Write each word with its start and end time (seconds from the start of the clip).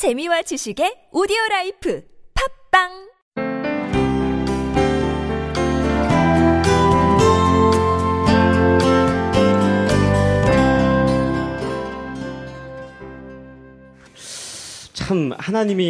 재미와 0.00 0.40
지식의 0.40 1.08
오디오 1.12 1.36
라이프 1.50 2.02
팝빵 2.72 2.88
참 14.94 15.32
하나님이 15.36 15.84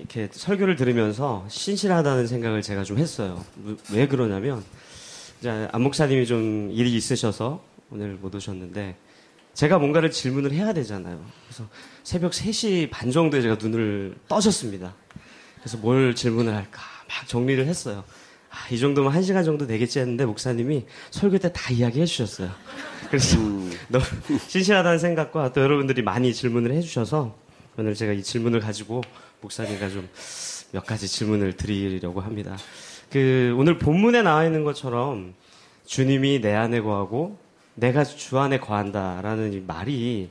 이렇게 0.00 0.28
설교를 0.30 0.76
들으면서 0.76 1.46
신실하다는 1.48 2.26
생각을 2.26 2.60
제가 2.60 2.84
좀 2.84 2.98
했어요. 2.98 3.42
왜 3.90 4.06
그러냐면 4.06 4.62
이제 5.40 5.66
안 5.72 5.80
목사님이 5.80 6.26
좀 6.26 6.70
일이 6.72 6.94
있으셔서 6.94 7.62
오늘 7.90 8.18
못 8.20 8.34
오셨는데 8.34 9.05
제가 9.56 9.78
뭔가를 9.78 10.10
질문을 10.10 10.52
해야 10.52 10.72
되잖아요. 10.74 11.24
그래서 11.46 11.64
새벽 12.04 12.32
3시 12.32 12.90
반 12.90 13.10
정도에 13.10 13.40
제가 13.40 13.56
눈을 13.60 14.14
떠셨습니다. 14.28 14.94
그래서 15.60 15.78
뭘 15.78 16.14
질문을 16.14 16.54
할까 16.54 16.82
막 17.08 17.26
정리를 17.26 17.66
했어요. 17.66 18.04
아, 18.50 18.68
이 18.70 18.78
정도면 18.78 19.12
1시간 19.14 19.44
정도 19.46 19.66
되겠지 19.66 19.98
했는데 19.98 20.26
목사님이 20.26 20.84
설교 21.10 21.38
때 21.38 21.48
다 21.52 21.72
이야기해 21.72 22.04
주셨어요. 22.04 22.50
그래서 23.08 23.38
너무 23.88 24.04
신실하다는 24.46 24.98
생각과 24.98 25.52
또 25.54 25.62
여러분들이 25.62 26.02
많이 26.02 26.34
질문을 26.34 26.72
해 26.72 26.80
주셔서 26.82 27.34
오늘 27.78 27.94
제가 27.94 28.12
이 28.12 28.22
질문을 28.22 28.60
가지고 28.60 29.02
목사님과 29.40 29.88
좀 29.88 30.08
몇 30.72 30.84
가지 30.84 31.06
질문을 31.06 31.52
드리려고 31.52 32.20
합니다. 32.20 32.58
그 33.10 33.54
오늘 33.56 33.78
본문에 33.78 34.22
나와 34.22 34.44
있는 34.44 34.64
것처럼 34.64 35.32
주님이 35.86 36.40
내 36.40 36.52
안에 36.54 36.80
거하고 36.80 37.38
내가 37.76 38.04
주 38.04 38.38
안에 38.38 38.58
거한다라는 38.58 39.52
이 39.52 39.60
말이 39.60 40.30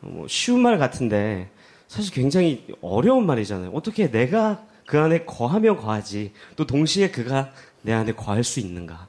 뭐 0.00 0.28
쉬운 0.28 0.60
말 0.60 0.78
같은데 0.78 1.48
사실 1.88 2.12
굉장히 2.12 2.66
어려운 2.82 3.26
말이잖아요. 3.26 3.70
어떻게 3.72 4.10
내가 4.10 4.64
그 4.86 5.00
안에 5.00 5.24
거하면 5.24 5.76
거하지 5.76 6.32
또 6.56 6.66
동시에 6.66 7.10
그가 7.10 7.52
내 7.82 7.92
안에 7.92 8.12
거할 8.12 8.44
수 8.44 8.60
있는가? 8.60 9.08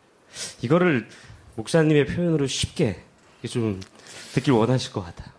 이거를 0.62 1.08
목사님의 1.56 2.06
표현으로 2.06 2.48
쉽게 2.48 3.04
좀 3.50 3.80
듣길 4.34 4.54
원하실 4.54 4.94
것 4.94 5.02
같아요. 5.02 5.36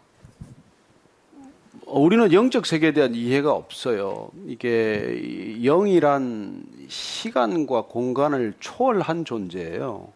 우리는 1.86 2.32
영적 2.32 2.66
세계에 2.66 2.92
대한 2.92 3.14
이해가 3.14 3.52
없어요. 3.52 4.30
이게 4.46 5.56
영이란 5.62 6.64
시간과 6.88 7.82
공간을 7.82 8.54
초월한 8.60 9.24
존재예요. 9.24 10.12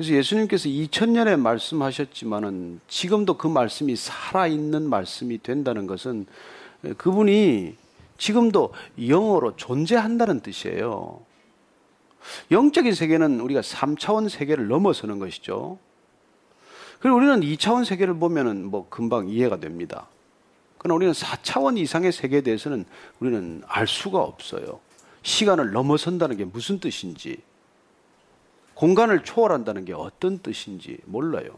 그래서 0.00 0.14
예수님께서 0.14 0.70
2000년에 0.70 1.38
말씀하셨지만은 1.38 2.80
지금도 2.88 3.36
그 3.36 3.46
말씀이 3.46 3.96
살아있는 3.96 4.88
말씀이 4.88 5.42
된다는 5.42 5.86
것은 5.86 6.24
그분이 6.96 7.76
지금도 8.16 8.72
영어로 9.06 9.56
존재한다는 9.56 10.40
뜻이에요. 10.40 11.20
영적인 12.50 12.94
세계는 12.94 13.40
우리가 13.40 13.60
3차원 13.60 14.30
세계를 14.30 14.68
넘어서는 14.68 15.18
것이죠. 15.18 15.78
그리고 17.00 17.18
우리는 17.18 17.40
2차원 17.40 17.84
세계를 17.84 18.14
보면은 18.14 18.64
뭐 18.64 18.88
금방 18.88 19.28
이해가 19.28 19.58
됩니다. 19.58 20.06
그러나 20.78 20.96
우리는 20.96 21.12
4차원 21.12 21.76
이상의 21.76 22.12
세계에 22.12 22.40
대해서는 22.40 22.86
우리는 23.18 23.62
알 23.66 23.86
수가 23.86 24.20
없어요. 24.20 24.80
시간을 25.20 25.72
넘어선다는 25.72 26.38
게 26.38 26.46
무슨 26.46 26.80
뜻인지, 26.80 27.42
공간을 28.80 29.24
초월한다는 29.24 29.84
게 29.84 29.92
어떤 29.92 30.38
뜻인지 30.38 30.96
몰라요. 31.04 31.50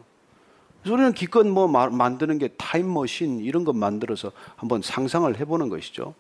그래서 0.81 0.95
우리는 0.95 1.13
기껏 1.13 1.47
뭐 1.47 1.69
만드는 1.69 2.39
게 2.39 2.49
타임머신 2.49 3.39
이런 3.39 3.63
것 3.63 3.77
만들어서 3.77 4.33
한번 4.57 4.83
상상을 4.83 5.39
해보는 5.39 5.69
것이죠. 5.69 6.17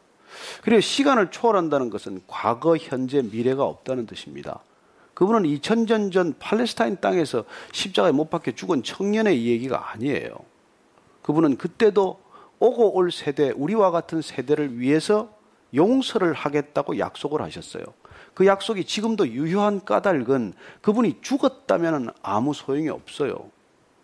그리고 0.62 0.81
시간을 0.81 1.33
초월한다는 1.33 1.91
것은 1.91 2.22
과거, 2.28 2.77
현재, 2.77 3.20
미래가 3.20 3.64
없다는 3.64 4.06
뜻입니다. 4.06 4.61
그분은 5.14 5.42
2000년 5.42 6.12
전 6.12 6.37
팔레스타인 6.38 6.99
땅에서 7.00 7.47
십자가에 7.72 8.12
못 8.12 8.31
박혀 8.31 8.53
죽은 8.53 8.84
청년의 8.84 9.44
얘기가 9.44 9.91
아니에요. 9.91 10.31
그분은 11.22 11.56
그때도 11.56 12.21
오고 12.60 12.94
올 12.94 13.10
세대, 13.10 13.50
우리와 13.50 13.91
같은 13.91 14.22
세대를 14.22 14.78
위해서 14.78 15.34
용서를 15.75 16.32
하겠다고 16.32 17.00
약속을 17.00 17.43
하셨어요. 17.43 17.82
그 18.34 18.47
약속이 18.47 18.84
지금도 18.84 19.28
유효한 19.28 19.84
까닭은 19.84 20.54
그분이 20.81 21.19
죽었다면 21.20 22.10
아무 22.22 22.54
소용이 22.54 22.88
없어요. 22.88 23.50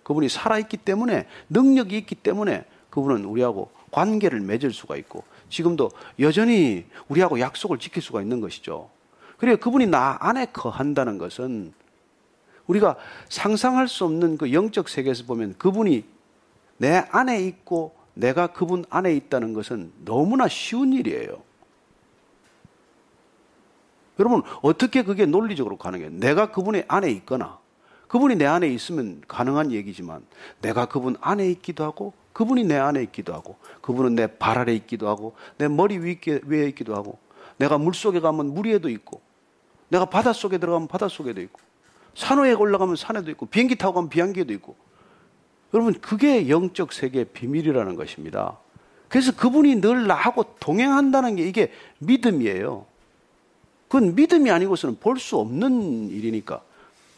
그분이 0.02 0.28
살아있기 0.28 0.78
때문에, 0.78 1.26
능력이 1.48 1.96
있기 1.98 2.14
때문에 2.14 2.64
그분은 2.90 3.24
우리하고 3.24 3.70
관계를 3.90 4.40
맺을 4.40 4.72
수가 4.72 4.96
있고, 4.96 5.24
지금도 5.48 5.90
여전히 6.20 6.86
우리하고 7.08 7.40
약속을 7.40 7.78
지킬 7.78 8.02
수가 8.02 8.22
있는 8.22 8.40
것이죠. 8.40 8.90
그래 9.38 9.56
그분이 9.56 9.86
나 9.86 10.18
안에 10.20 10.46
거한다는 10.46 11.16
것은 11.16 11.72
우리가 12.66 12.96
상상할 13.28 13.88
수 13.88 14.04
없는 14.04 14.36
그 14.36 14.52
영적 14.52 14.88
세계에서 14.88 15.24
보면 15.24 15.54
그분이 15.58 16.04
내 16.76 17.04
안에 17.10 17.42
있고 17.44 17.96
내가 18.14 18.48
그분 18.48 18.84
안에 18.90 19.14
있다는 19.14 19.54
것은 19.54 19.92
너무나 20.04 20.48
쉬운 20.48 20.92
일이에요. 20.92 21.47
여러분, 24.18 24.42
어떻게 24.62 25.02
그게 25.02 25.26
논리적으로 25.26 25.76
가능해요? 25.76 26.10
내가 26.10 26.50
그분의 26.50 26.84
안에 26.88 27.10
있거나, 27.12 27.58
그분이 28.08 28.36
내 28.36 28.46
안에 28.46 28.68
있으면 28.68 29.22
가능한 29.28 29.70
얘기지만, 29.72 30.22
내가 30.60 30.86
그분 30.86 31.16
안에 31.20 31.48
있기도 31.50 31.84
하고, 31.84 32.14
그분이 32.32 32.64
내 32.64 32.76
안에 32.76 33.02
있기도 33.02 33.34
하고, 33.34 33.56
그분은 33.80 34.14
내 34.14 34.26
발 34.26 34.58
아래 34.58 34.74
있기도 34.74 35.08
하고, 35.08 35.34
내 35.56 35.68
머리 35.68 35.98
위에 35.98 36.68
있기도 36.68 36.94
하고, 36.96 37.18
내가 37.58 37.78
물 37.78 37.94
속에 37.94 38.20
가면 38.20 38.54
물 38.54 38.66
위에도 38.66 38.88
있고, 38.88 39.20
내가 39.88 40.04
바닷 40.06 40.32
속에 40.34 40.58
들어가면 40.58 40.88
바닷 40.88 41.10
속에도 41.10 41.40
있고, 41.40 41.60
산 42.14 42.38
위에 42.42 42.52
올라가면 42.52 42.96
산에도 42.96 43.30
있고, 43.30 43.46
비행기 43.46 43.76
타고 43.76 43.94
가면 43.94 44.08
비행기에도 44.08 44.52
있고. 44.54 44.76
여러분, 45.74 45.92
그게 46.00 46.48
영적 46.48 46.92
세계의 46.92 47.26
비밀이라는 47.26 47.94
것입니다. 47.94 48.58
그래서 49.08 49.34
그분이 49.34 49.80
늘 49.80 50.06
나하고 50.06 50.44
동행한다는 50.60 51.36
게 51.36 51.46
이게 51.46 51.72
믿음이에요. 51.98 52.86
그건 53.88 54.14
믿음이 54.14 54.50
아니고서는 54.50 54.98
볼 55.00 55.18
수 55.18 55.38
없는 55.38 56.10
일이니까. 56.10 56.62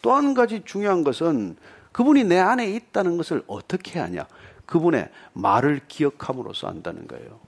또 0.02 0.14
한 0.14 0.32
가지 0.34 0.62
중요한 0.64 1.04
것은 1.04 1.56
그분이 1.92 2.24
내 2.24 2.38
안에 2.38 2.70
있다는 2.70 3.16
것을 3.16 3.42
어떻게 3.46 3.98
하냐. 3.98 4.26
그분의 4.64 5.10
말을 5.32 5.80
기억함으로써 5.88 6.68
안다는 6.68 7.06
거예요. 7.08 7.40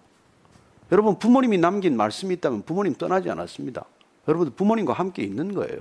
여러분, 0.90 1.18
부모님이 1.18 1.56
남긴 1.58 1.96
말씀이 1.96 2.34
있다면 2.34 2.62
부모님 2.62 2.94
떠나지 2.94 3.30
않았습니다. 3.30 3.84
여러분들 4.28 4.54
부모님과 4.54 4.92
함께 4.92 5.22
있는 5.22 5.54
거예요. 5.54 5.78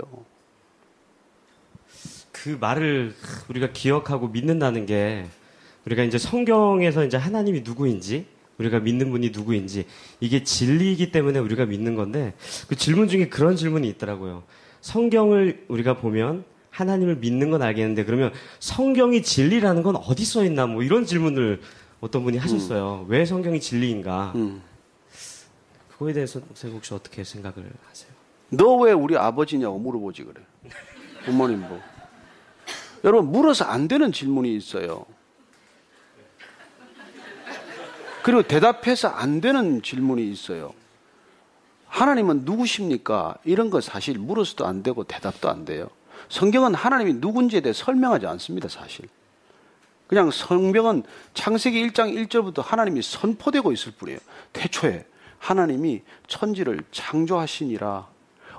그 2.30 2.56
말을 2.60 3.14
우리가 3.48 3.72
기억하고 3.72 4.28
믿는다는 4.28 4.86
게 4.86 5.26
우리가 5.84 6.02
이제 6.04 6.16
성경에서 6.16 7.04
이제 7.04 7.16
하나님이 7.16 7.60
누구인지 7.60 8.26
우리가 8.58 8.80
믿는 8.80 9.10
분이 9.10 9.30
누구인지 9.30 9.86
이게 10.20 10.44
진리이기 10.44 11.10
때문에 11.10 11.38
우리가 11.38 11.64
믿는 11.66 11.94
건데 11.94 12.34
그 12.68 12.76
질문 12.76 13.08
중에 13.08 13.28
그런 13.28 13.56
질문이 13.56 13.88
있더라고요. 13.90 14.42
성경을 14.80 15.64
우리가 15.68 15.96
보면 15.98 16.44
하나님을 16.70 17.16
믿는 17.16 17.50
건 17.50 17.62
알겠는데 17.62 18.04
그러면 18.04 18.32
성경이 18.60 19.22
진리라는 19.22 19.82
건 19.82 19.96
어디 19.96 20.24
써 20.24 20.44
있나 20.44 20.66
뭐 20.66 20.82
이런 20.82 21.04
질문을 21.04 21.60
어떤 22.00 22.24
분이 22.24 22.38
하셨어요. 22.38 23.04
음. 23.06 23.10
왜 23.10 23.24
성경이 23.24 23.60
진리인가? 23.60 24.32
음. 24.34 24.62
그거에 25.90 26.12
대해서 26.12 26.40
선생님 26.40 26.76
혹시 26.78 26.94
어떻게 26.94 27.22
생각을 27.24 27.70
하세요? 27.88 28.10
너 28.50 28.76
왜 28.76 28.92
우리 28.92 29.16
아버지냐고 29.16 29.78
물어보지 29.78 30.24
그래. 30.24 30.40
부모님 31.24 31.60
뭐. 31.60 31.80
여러분 33.04 33.30
물어서 33.32 33.64
안 33.64 33.88
되는 33.88 34.12
질문이 34.12 34.54
있어요. 34.56 35.04
그리고 38.22 38.42
대답해서 38.42 39.08
안 39.08 39.40
되는 39.40 39.82
질문이 39.82 40.30
있어요. 40.30 40.72
하나님은 41.88 42.42
누구십니까? 42.44 43.36
이런 43.44 43.68
거 43.68 43.80
사실 43.80 44.18
물어서도 44.18 44.66
안 44.66 44.82
되고 44.82 45.04
대답도 45.04 45.48
안 45.48 45.64
돼요. 45.64 45.88
성경은 46.28 46.74
하나님이 46.74 47.14
누군지에 47.14 47.60
대해 47.60 47.72
설명하지 47.72 48.26
않습니다, 48.26 48.68
사실. 48.68 49.06
그냥 50.06 50.30
성경은 50.30 51.02
창세기 51.34 51.88
1장 51.88 52.14
1절부터 52.28 52.62
하나님이 52.62 53.02
선포되고 53.02 53.72
있을 53.72 53.92
뿐이에요. 53.92 54.18
태초에 54.52 55.04
하나님이 55.38 56.02
천지를 56.28 56.84
창조하시니라. 56.92 58.06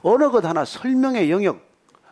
어느 0.02 0.30
것 0.30 0.46
하나 0.46 0.66
설명의 0.66 1.32
영역 1.32 1.62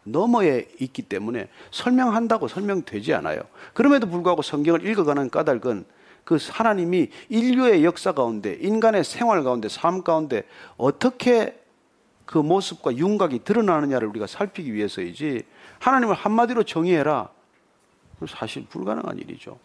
너머에 0.04 0.68
있기 0.80 1.04
때문에 1.04 1.50
설명한다고 1.72 2.48
설명되지 2.48 3.14
않아요. 3.16 3.42
그럼에도 3.74 4.08
불구하고 4.08 4.42
성경을 4.42 4.88
읽어가는 4.88 5.30
까닭은 5.30 5.86
그 6.24 6.38
하나님이 6.50 7.10
인류의 7.30 7.84
역사 7.84 8.12
가운데, 8.12 8.58
인간의 8.62 9.04
생활 9.04 9.44
가운데, 9.44 9.70
삶 9.70 10.04
가운데 10.04 10.44
어떻게 10.78 11.60
그 12.26 12.38
모습과 12.38 12.96
윤곽이 12.96 13.44
드러나느냐를 13.44 14.08
우리가 14.08 14.28
살피기 14.28 14.74
위해서이지 14.74 15.44
하나님을 15.80 16.16
한마디로 16.16 16.64
정의해라. 16.64 17.30
사실 18.28 18.66
불가능한 18.68 19.18
일이죠. 19.18 19.58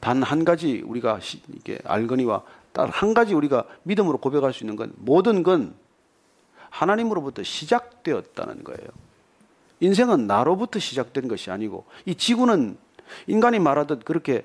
단 0.00 0.22
한 0.22 0.44
가지 0.44 0.82
우리가 0.84 1.20
이게 1.54 1.78
알거니와 1.84 2.42
딱 2.72 2.90
한 2.90 3.14
가지 3.14 3.34
우리가 3.34 3.64
믿음으로 3.84 4.18
고백할 4.18 4.52
수 4.52 4.64
있는 4.64 4.74
건 4.76 4.92
모든 4.96 5.42
건 5.42 5.74
하나님으로부터 6.70 7.42
시작되었다는 7.42 8.64
거예요. 8.64 8.88
인생은 9.80 10.26
나로부터 10.26 10.78
시작된 10.78 11.28
것이 11.28 11.50
아니고 11.50 11.84
이 12.04 12.14
지구는 12.14 12.76
인간이 13.26 13.58
말하듯 13.58 14.04
그렇게 14.04 14.44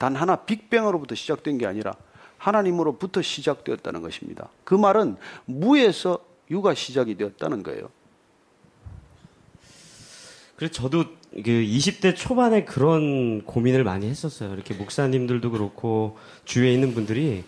단 0.00 0.16
하나 0.16 0.34
빅뱅으로부터 0.36 1.14
시작된 1.14 1.58
게 1.58 1.66
아니라 1.66 1.94
하나님으로부터 2.38 3.20
시작되었다는 3.20 4.00
것입니다. 4.00 4.48
그 4.64 4.74
말은 4.74 5.16
무에서 5.44 6.18
유가 6.50 6.72
시작이 6.72 7.18
되었다는 7.18 7.62
거예요. 7.62 7.90
그래서 10.56 10.72
저도 10.72 11.04
그 11.32 11.42
20대 11.42 12.16
초반에 12.16 12.64
그런 12.64 13.44
고민을 13.44 13.84
많이 13.84 14.08
했었어요. 14.08 14.54
이렇게 14.54 14.72
목사님들도 14.72 15.50
그렇고 15.50 16.16
주위에 16.46 16.72
있는 16.72 16.94
분들이 16.94 17.44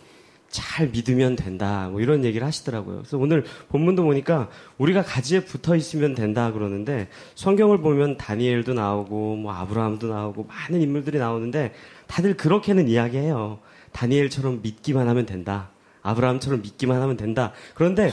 잘 0.50 0.88
믿으면 0.88 1.36
된다. 1.36 1.88
뭐 1.90 2.02
이런 2.02 2.22
얘기를 2.26 2.46
하시더라고요. 2.46 2.98
그래서 2.98 3.16
오늘 3.16 3.44
본문도 3.70 4.02
보니까 4.04 4.50
우리가 4.76 5.02
가지에 5.02 5.46
붙어 5.46 5.74
있으면 5.74 6.14
된다 6.14 6.52
그러는데 6.52 7.08
성경을 7.34 7.78
보면 7.78 8.18
다니엘도 8.18 8.74
나오고 8.74 9.36
뭐 9.36 9.54
아브라함도 9.54 10.08
나오고 10.08 10.44
많은 10.44 10.82
인물들이 10.82 11.18
나오는데 11.18 11.72
다들 12.12 12.36
그렇게는 12.36 12.88
이야기해요. 12.88 13.58
다니엘처럼 13.92 14.60
믿기만 14.62 15.08
하면 15.08 15.24
된다. 15.24 15.70
아브라함처럼 16.02 16.60
믿기만 16.60 17.00
하면 17.00 17.16
된다. 17.16 17.52
그런데 17.74 18.12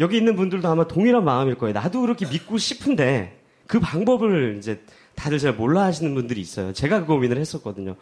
여기 0.00 0.16
있는 0.16 0.36
분들도 0.36 0.66
아마 0.66 0.88
동일한 0.88 1.22
마음일 1.22 1.56
거예요. 1.56 1.74
나도 1.74 2.00
그렇게 2.00 2.26
믿고 2.26 2.56
싶은데 2.56 3.38
그 3.66 3.78
방법을 3.78 4.56
이제 4.58 4.80
다들 5.14 5.38
잘 5.38 5.52
몰라 5.52 5.82
하시는 5.82 6.14
분들이 6.14 6.40
있어요. 6.40 6.72
제가 6.72 7.00
그 7.00 7.06
고민을 7.06 7.36
했었거든요. 7.36 7.96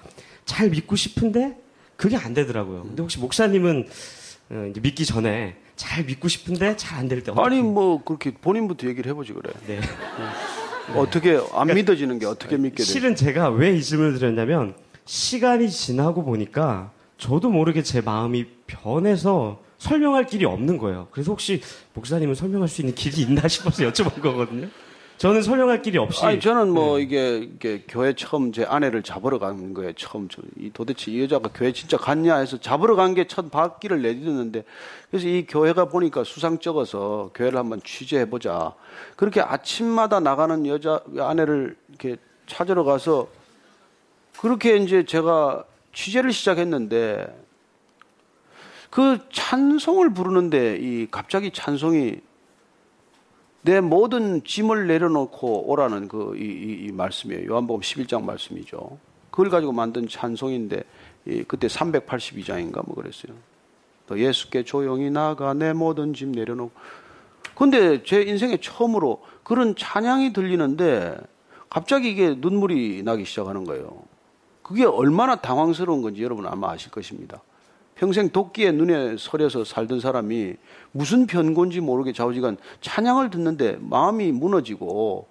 잘 0.44 0.70
믿고 0.70 0.94
싶은데 0.94 1.56
그게 1.96 2.16
안 2.16 2.32
되더라고요. 2.32 2.82
근데 2.84 3.02
혹시 3.02 3.18
목사님은 3.18 3.88
어, 4.50 4.72
믿기 4.80 5.04
전에 5.04 5.56
잘 5.74 6.04
믿고 6.04 6.28
싶은데 6.28 6.76
잘 6.76 7.00
안 7.00 7.08
될 7.08 7.24
때 7.24 7.32
아니 7.36 7.60
뭐 7.60 8.04
그렇게 8.04 8.30
본인부터 8.32 8.86
얘기를 8.86 9.10
해보지 9.10 9.32
그래. 9.32 9.52
네. 9.66 9.80
네. 9.80 10.94
어떻게 10.94 11.32
안 11.34 11.42
그러니까 11.66 11.74
믿어지는 11.74 12.20
게 12.20 12.26
어떻게 12.26 12.56
믿게 12.56 12.76
돼? 12.76 12.84
실은 12.84 13.16
제가 13.16 13.48
왜 13.50 13.74
이 13.76 13.82
질문을 13.82 14.18
드렸냐면 14.18 14.74
시간이 15.04 15.70
지나고 15.70 16.24
보니까 16.24 16.90
저도 17.18 17.50
모르게 17.50 17.82
제 17.82 18.00
마음이 18.00 18.46
변해서 18.66 19.60
설명할 19.78 20.26
길이 20.26 20.44
없는 20.44 20.78
거예요. 20.78 21.08
그래서 21.10 21.30
혹시 21.32 21.60
목사님은 21.94 22.34
설명할 22.34 22.68
수 22.68 22.80
있는 22.80 22.94
길이 22.94 23.22
있나 23.22 23.46
싶어서 23.48 23.84
여쭤본 23.90 24.20
거거든요. 24.22 24.68
저는 25.16 25.42
설명할 25.42 25.80
길이 25.80 25.96
없이. 25.96 26.24
아니 26.24 26.40
저는 26.40 26.70
뭐 26.70 26.96
네. 26.96 27.04
이게, 27.04 27.36
이게 27.38 27.84
교회 27.86 28.14
처음 28.14 28.50
제 28.50 28.64
아내를 28.64 29.02
잡으러 29.04 29.38
간 29.38 29.72
거예요. 29.72 29.92
처음 29.92 30.26
이 30.58 30.70
도대체 30.72 31.12
이 31.12 31.22
여자가 31.22 31.50
교회 31.54 31.72
진짜 31.72 31.96
갔냐 31.96 32.36
해서 32.38 32.58
잡으러 32.58 32.96
간 32.96 33.14
게 33.14 33.24
첫 33.28 33.48
바퀴를 33.50 34.02
내딛었는데 34.02 34.64
그래서 35.10 35.28
이 35.28 35.46
교회가 35.46 35.84
보니까 35.84 36.24
수상 36.24 36.58
적어서 36.58 37.30
교회를 37.34 37.58
한번 37.58 37.80
취재해 37.84 38.28
보자. 38.28 38.74
그렇게 39.16 39.40
아침마다 39.40 40.18
나가는 40.18 40.66
여자 40.66 41.00
아내를 41.16 41.76
이렇게 41.90 42.16
찾으러 42.48 42.82
가서 42.82 43.28
그렇게 44.40 44.76
이제 44.76 45.04
제가 45.04 45.64
취재를 45.92 46.32
시작했는데 46.32 47.44
그 48.90 49.18
찬송을 49.32 50.14
부르는데 50.14 50.78
이 50.80 51.08
갑자기 51.10 51.50
찬송이 51.50 52.20
내 53.64 53.80
모든 53.80 54.44
짐을 54.44 54.86
내려놓고 54.86 55.70
오라는 55.70 56.06
그, 56.06 56.36
이, 56.36 56.42
이, 56.42 56.86
이 56.86 56.92
말씀이에요. 56.92 57.50
요한복음 57.50 57.80
11장 57.80 58.22
말씀이죠. 58.22 58.98
그걸 59.30 59.48
가지고 59.48 59.72
만든 59.72 60.06
찬송인데, 60.06 60.84
이, 61.26 61.44
그때 61.48 61.66
382장인가 61.66 62.84
뭐 62.86 62.94
그랬어요. 62.94 63.34
또 64.06 64.20
예수께 64.20 64.64
조용히 64.64 65.10
나가 65.10 65.54
내 65.54 65.72
모든 65.72 66.12
짐 66.12 66.30
내려놓고. 66.32 66.72
근데 67.54 68.02
제 68.02 68.20
인생에 68.20 68.58
처음으로 68.58 69.24
그런 69.42 69.74
찬양이 69.74 70.34
들리는데, 70.34 71.16
갑자기 71.70 72.10
이게 72.10 72.34
눈물이 72.38 73.02
나기 73.02 73.24
시작하는 73.24 73.64
거예요. 73.64 74.02
그게 74.64 74.84
얼마나 74.84 75.36
당황스러운 75.36 76.00
건지 76.00 76.22
여러분 76.24 76.46
아마 76.46 76.70
아실 76.70 76.90
것입니다. 76.90 77.42
평생 77.96 78.30
도끼의 78.30 78.72
눈에 78.72 79.16
서려서 79.18 79.64
살던 79.64 80.00
사람이 80.00 80.54
무슨 80.90 81.26
변고인지 81.26 81.80
모르게 81.80 82.12
좌우지간 82.12 82.56
찬양을 82.80 83.28
듣는데 83.30 83.76
마음이 83.80 84.32
무너지고 84.32 85.28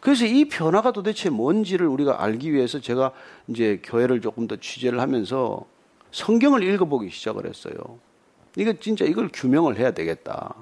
그래서 0.00 0.26
이 0.26 0.48
변화가 0.48 0.90
도대체 0.90 1.30
뭔지를 1.30 1.86
우리가 1.86 2.22
알기 2.22 2.52
위해서 2.52 2.80
제가 2.80 3.12
이제 3.46 3.80
교회를 3.84 4.20
조금 4.20 4.48
더 4.48 4.56
취재를 4.56 5.00
하면서 5.00 5.64
성경을 6.10 6.64
읽어보기 6.64 7.10
시작을 7.10 7.46
했어요. 7.46 7.74
이거 8.56 8.72
진짜 8.72 9.04
이걸 9.04 9.30
규명을 9.32 9.78
해야 9.78 9.92
되겠다. 9.92 10.54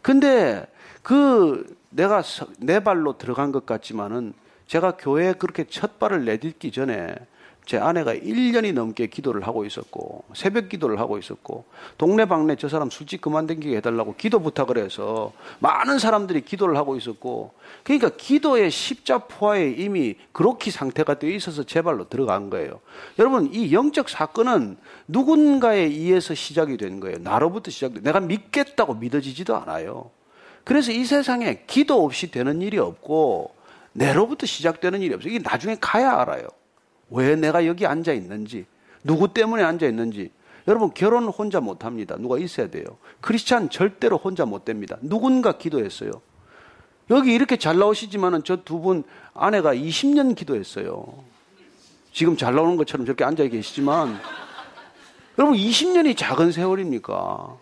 근데 0.00 0.64
그 1.02 1.76
내가 1.90 2.22
내 2.58 2.82
발로 2.84 3.18
들어간 3.18 3.50
것 3.50 3.66
같지만은 3.66 4.32
제가 4.70 4.92
교회에 4.92 5.32
그렇게 5.32 5.64
첫 5.64 5.98
발을 5.98 6.24
내딛기 6.24 6.70
전에 6.70 7.12
제 7.66 7.76
아내가 7.76 8.14
1년이 8.14 8.72
넘게 8.72 9.08
기도를 9.08 9.44
하고 9.44 9.64
있었고 9.64 10.22
새벽 10.32 10.68
기도를 10.68 11.00
하고 11.00 11.18
있었고 11.18 11.64
동네방네 11.98 12.54
저 12.54 12.68
사람 12.68 12.88
술집 12.88 13.20
그만 13.20 13.48
댕기게 13.48 13.76
해달라고 13.78 14.14
기도 14.14 14.38
부탁을 14.38 14.78
해서 14.78 15.32
많은 15.58 15.98
사람들이 15.98 16.42
기도를 16.42 16.76
하고 16.76 16.96
있었고 16.96 17.52
그러니까 17.82 18.10
기도의 18.16 18.70
십자포화에 18.70 19.70
이미 19.70 20.14
그렇게 20.30 20.70
상태가 20.70 21.18
되어 21.18 21.30
있어서 21.30 21.64
제 21.64 21.82
발로 21.82 22.08
들어간 22.08 22.48
거예요. 22.48 22.78
여러분 23.18 23.52
이 23.52 23.72
영적 23.72 24.08
사건은 24.08 24.76
누군가에 25.08 25.80
의해서 25.80 26.32
시작이 26.36 26.76
된 26.76 27.00
거예요. 27.00 27.18
나로부터 27.18 27.72
시작돼. 27.72 28.02
내가 28.02 28.20
믿겠다고 28.20 28.94
믿어지지도 28.94 29.56
않아요. 29.56 30.12
그래서 30.62 30.92
이 30.92 31.04
세상에 31.04 31.64
기도 31.66 32.04
없이 32.04 32.30
되는 32.30 32.62
일이 32.62 32.78
없고 32.78 33.58
내로부터 33.92 34.46
시작되는 34.46 35.00
일이 35.02 35.14
없어요. 35.14 35.32
이게 35.32 35.38
나중에 35.42 35.76
가야 35.80 36.18
알아요. 36.20 36.46
왜 37.10 37.34
내가 37.36 37.66
여기 37.66 37.86
앉아 37.86 38.12
있는지, 38.12 38.66
누구 39.02 39.32
때문에 39.34 39.62
앉아 39.62 39.86
있는지. 39.86 40.30
여러분, 40.68 40.92
결혼 40.94 41.24
혼자 41.24 41.60
못 41.60 41.84
합니다. 41.84 42.16
누가 42.18 42.38
있어야 42.38 42.68
돼요. 42.68 42.84
크리스찬 43.20 43.70
절대로 43.70 44.16
혼자 44.18 44.44
못 44.44 44.64
됩니다. 44.64 44.96
누군가 45.00 45.58
기도했어요. 45.58 46.10
여기 47.10 47.32
이렇게 47.34 47.56
잘 47.56 47.78
나오시지만은 47.78 48.44
저 48.44 48.58
두 48.64 48.78
분 48.80 49.02
아내가 49.34 49.74
20년 49.74 50.36
기도했어요. 50.36 51.24
지금 52.12 52.36
잘 52.36 52.54
나오는 52.54 52.76
것처럼 52.76 53.06
저렇게 53.06 53.24
앉아 53.24 53.46
계시지만 53.48 54.20
여러분 55.38 55.56
20년이 55.56 56.16
작은 56.16 56.52
세월입니까? 56.52 57.56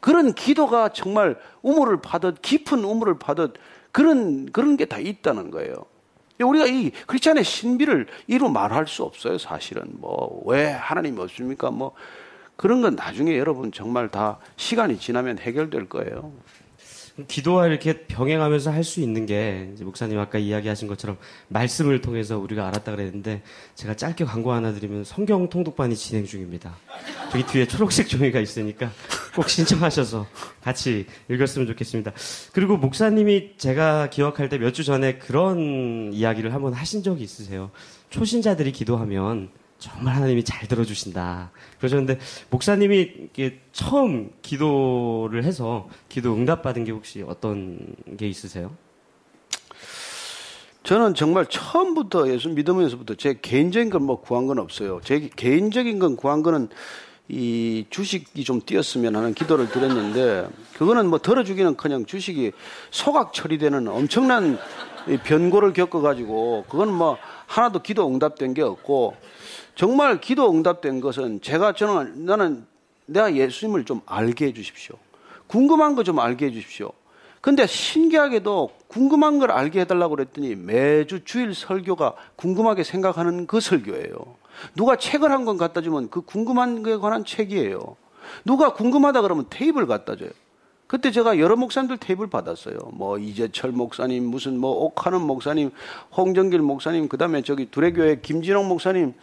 그런 0.00 0.34
기도가 0.34 0.90
정말 0.90 1.38
우물을 1.62 2.00
파듯 2.02 2.42
깊은 2.42 2.82
우물을 2.84 3.18
파듯 3.18 3.54
그런 3.92 4.46
그런 4.52 4.76
게 4.76 4.86
다 4.86 4.98
있다는 4.98 5.50
거예요. 5.50 5.84
우리가 6.40 6.66
이 6.66 6.90
크리스찬의 7.06 7.44
신비를 7.44 8.06
이루 8.26 8.48
말할 8.48 8.88
수 8.88 9.04
없어요, 9.04 9.38
사실은. 9.38 9.84
뭐, 9.92 10.42
왜 10.46 10.66
하나님이 10.70 11.20
없습니까? 11.20 11.70
뭐, 11.70 11.92
그런 12.56 12.80
건 12.82 12.96
나중에 12.96 13.38
여러분 13.38 13.70
정말 13.70 14.08
다 14.08 14.38
시간이 14.56 14.98
지나면 14.98 15.38
해결될 15.38 15.88
거예요. 15.88 16.32
기도와 17.28 17.66
이렇게 17.66 18.06
병행하면서 18.06 18.70
할 18.72 18.82
수 18.84 19.00
있는 19.00 19.26
게 19.26 19.70
목사님 19.80 20.18
아까 20.18 20.38
이야기하신 20.38 20.88
것처럼 20.88 21.16
말씀을 21.48 22.00
통해서 22.00 22.38
우리가 22.38 22.66
알았다 22.68 22.90
그랬는데 22.92 23.42
제가 23.74 23.94
짧게 23.94 24.24
광고 24.24 24.52
하나 24.52 24.72
드리면 24.72 25.04
성경 25.04 25.48
통독반이 25.48 25.94
진행 25.94 26.24
중입니다. 26.24 26.76
저기 27.30 27.44
뒤에 27.46 27.66
초록색 27.66 28.08
종이가 28.08 28.40
있으니까 28.40 28.90
꼭 29.36 29.48
신청하셔서 29.48 30.26
같이 30.62 31.06
읽었으면 31.30 31.66
좋겠습니다. 31.68 32.12
그리고 32.52 32.76
목사님이 32.76 33.52
제가 33.56 34.10
기억할 34.10 34.48
때 34.48 34.58
몇 34.58 34.72
주 34.72 34.82
전에 34.84 35.18
그런 35.18 36.10
이야기를 36.12 36.52
한번 36.54 36.72
하신 36.72 37.02
적이 37.02 37.24
있으세요. 37.24 37.70
초신자들이 38.10 38.72
기도하면 38.72 39.50
정말 39.82 40.14
하나님이 40.14 40.44
잘 40.44 40.68
들어주신다. 40.68 41.50
그러셨는데 41.78 42.20
목사님이 42.50 43.30
처음 43.72 44.30
기도를 44.40 45.42
해서 45.42 45.88
기도 46.08 46.34
응답받은 46.34 46.84
게 46.84 46.92
혹시 46.92 47.24
어떤 47.26 47.80
게 48.16 48.28
있으세요? 48.28 48.76
저는 50.84 51.14
정말 51.14 51.46
처음부터 51.46 52.30
예수 52.30 52.48
믿으면서부터 52.48 53.14
제 53.16 53.38
개인적인 53.42 53.90
건 53.90 54.02
뭐 54.02 54.20
구한 54.20 54.46
건 54.46 54.60
없어요. 54.60 55.00
제 55.02 55.28
개인적인 55.34 55.98
건 55.98 56.16
구한 56.16 56.42
거는 56.44 56.68
이 57.28 57.84
주식이 57.90 58.44
좀 58.44 58.60
뛰었으면 58.64 59.16
하는 59.16 59.34
기도를 59.34 59.68
드렸는데 59.68 60.48
그거는 60.76 61.08
뭐 61.08 61.18
들어주기는 61.18 61.76
그냥 61.76 62.04
주식이 62.06 62.52
소각 62.92 63.32
처리되는 63.32 63.88
엄청난 63.88 64.58
변고를 65.24 65.72
겪어가지고 65.72 66.66
그건 66.68 66.92
뭐 66.92 67.16
하나도 67.46 67.82
기도 67.82 68.06
응답된 68.08 68.54
게 68.54 68.62
없고 68.62 69.14
정말 69.74 70.20
기도 70.20 70.50
응답된 70.50 71.00
것은 71.00 71.40
제가 71.40 71.72
저는 71.72 72.24
나는 72.26 72.66
내가 73.06 73.34
예수님을 73.34 73.84
좀 73.84 74.00
알게 74.06 74.46
해 74.46 74.52
주십시오. 74.52 74.96
궁금한 75.46 75.94
거 75.94 76.02
좀 76.02 76.18
알게 76.18 76.46
해 76.46 76.50
주십시오. 76.52 76.92
근데 77.40 77.66
신기하게도 77.66 78.70
궁금한 78.86 79.38
걸 79.38 79.50
알게 79.50 79.80
해달라고 79.80 80.14
그랬더니 80.14 80.54
매주 80.54 81.24
주일 81.24 81.54
설교가 81.54 82.14
궁금하게 82.36 82.84
생각하는 82.84 83.46
그 83.46 83.60
설교예요. 83.60 84.14
누가 84.76 84.96
책을 84.96 85.30
한 85.32 85.44
권 85.44 85.56
갖다 85.56 85.80
주면 85.80 86.08
그 86.10 86.20
궁금한 86.20 86.82
거에 86.84 86.96
관한 86.96 87.24
책이에요. 87.24 87.96
누가 88.44 88.72
궁금하다 88.74 89.22
그러면 89.22 89.46
테이블 89.50 89.86
갖다 89.86 90.14
줘요. 90.16 90.30
그때 90.92 91.10
제가 91.10 91.38
여러 91.38 91.56
목사님들 91.56 91.96
테이블 91.96 92.26
받았어요. 92.26 92.76
뭐 92.92 93.16
이재철 93.16 93.72
목사님, 93.72 94.26
무슨 94.26 94.58
뭐 94.58 94.72
옥하는 94.72 95.22
목사님, 95.22 95.70
홍정길 96.14 96.60
목사님, 96.60 97.08
그다음에 97.08 97.40
저기 97.40 97.70
두레교회 97.70 98.20
김진홍 98.20 98.68
목사님 98.68 99.14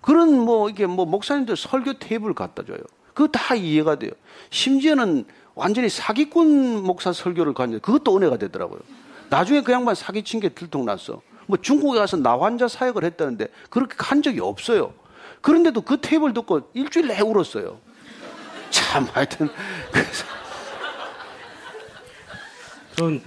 그런 0.00 0.40
뭐 0.40 0.70
이게 0.70 0.86
뭐 0.86 1.04
목사님들 1.04 1.54
설교 1.54 1.98
테이블 1.98 2.32
갖다 2.32 2.64
줘요. 2.64 2.78
그거 3.12 3.28
다 3.30 3.54
이해가 3.54 3.96
돼요. 3.96 4.12
심지어는 4.48 5.26
완전히 5.54 5.90
사기꾼 5.90 6.82
목사 6.82 7.12
설교를 7.12 7.52
갔는데 7.52 7.82
그것도 7.82 8.16
은혜가 8.16 8.38
되더라고요. 8.38 8.80
나중에 9.28 9.60
그 9.60 9.70
양반 9.70 9.94
사기친 9.94 10.40
게 10.40 10.48
들통났어. 10.48 11.20
뭐 11.44 11.58
중국에 11.60 11.98
가서 11.98 12.16
나 12.16 12.38
환자 12.38 12.68
사역을 12.68 13.04
했다는데 13.04 13.48
그렇게 13.68 13.96
간 13.98 14.22
적이 14.22 14.40
없어요. 14.40 14.94
그런데도 15.42 15.82
그 15.82 16.00
테이블 16.00 16.32
듣고 16.32 16.70
일주일 16.72 17.08
내에 17.08 17.20
울었어요. 17.20 17.78
참 18.70 19.06
하여튼 19.12 19.50
그래서 19.92 20.24
그럼 22.98 23.20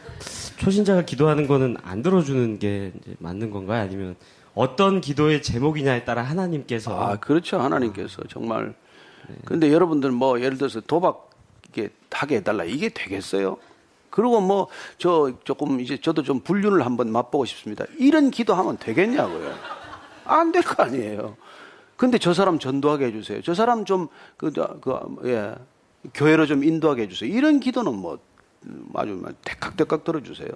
초신자가 0.58 1.04
기도하는 1.06 1.48
거는 1.48 1.78
안 1.82 2.02
들어주는 2.02 2.60
게 2.60 2.92
맞는 3.20 3.52
건가요? 3.52 3.82
아니면 3.82 4.16
어떤 4.54 5.00
기도의 5.00 5.42
제목이냐에 5.42 6.04
따라 6.04 6.24
하나님께서 6.24 7.00
아 7.00 7.16
그렇죠 7.16 7.58
하나님께서 7.60 8.22
정말 8.30 8.74
근데 9.46 9.72
여러분들 9.72 10.12
뭐 10.12 10.42
예를 10.42 10.58
들어서 10.58 10.82
도박 10.82 11.30
이게 11.70 11.90
하게 12.12 12.38
해달라 12.38 12.66
이게 12.66 12.90
되겠어요? 12.90 13.58
그리고 14.10 14.42
뭐 14.42 14.68
저 14.98 15.32
조금 15.46 15.80
이제 15.80 15.98
저도 16.00 16.22
좀 16.22 16.42
불륜을 16.42 16.86
한번 16.86 17.10
맛보고 17.14 17.46
싶습니다. 17.46 17.86
이런 17.98 18.30
기도하면 18.30 18.78
되겠냐고요? 18.78 19.54
안 20.26 20.52
될 20.52 20.62
거 20.64 20.84
아니에요. 20.84 21.38
근데 21.96 22.18
저 22.18 22.34
사람 22.34 22.60
전도하게 22.60 23.06
해주세요. 23.06 23.42
저 23.42 23.54
사람 23.54 23.86
좀그그예 23.86 25.56
교회로 26.14 26.46
좀 26.46 26.64
인도하게 26.66 27.04
해주세요. 27.04 27.32
이런 27.34 27.60
기도는 27.62 27.96
뭐 27.96 28.20
아주 28.94 29.24
대깍대깍 29.44 30.04
들어주세요. 30.04 30.50